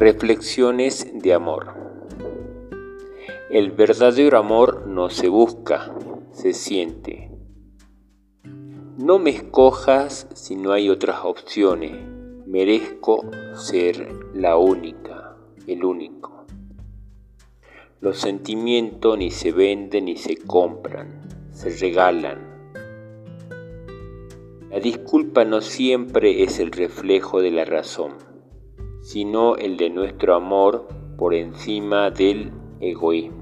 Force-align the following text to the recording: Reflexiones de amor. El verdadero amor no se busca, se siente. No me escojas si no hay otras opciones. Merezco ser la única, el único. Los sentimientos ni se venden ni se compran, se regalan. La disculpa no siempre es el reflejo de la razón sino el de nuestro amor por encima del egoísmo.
Reflexiones 0.00 1.06
de 1.12 1.34
amor. 1.34 1.74
El 3.50 3.70
verdadero 3.72 4.38
amor 4.38 4.86
no 4.86 5.10
se 5.10 5.28
busca, 5.28 5.94
se 6.32 6.54
siente. 6.54 7.30
No 8.96 9.18
me 9.18 9.28
escojas 9.28 10.26
si 10.32 10.56
no 10.56 10.72
hay 10.72 10.88
otras 10.88 11.18
opciones. 11.22 11.92
Merezco 12.46 13.26
ser 13.52 14.08
la 14.32 14.56
única, 14.56 15.36
el 15.66 15.84
único. 15.84 16.46
Los 18.00 18.20
sentimientos 18.20 19.18
ni 19.18 19.30
se 19.30 19.52
venden 19.52 20.06
ni 20.06 20.16
se 20.16 20.38
compran, 20.38 21.20
se 21.52 21.76
regalan. 21.76 22.38
La 24.70 24.80
disculpa 24.80 25.44
no 25.44 25.60
siempre 25.60 26.42
es 26.42 26.58
el 26.58 26.72
reflejo 26.72 27.42
de 27.42 27.50
la 27.50 27.66
razón 27.66 28.29
sino 29.00 29.56
el 29.56 29.76
de 29.76 29.90
nuestro 29.90 30.34
amor 30.34 30.86
por 31.16 31.34
encima 31.34 32.10
del 32.10 32.52
egoísmo. 32.80 33.39